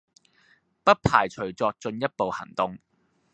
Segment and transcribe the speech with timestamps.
[0.83, 2.79] 不排除作進一步行動